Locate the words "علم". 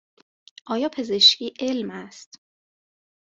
1.59-1.91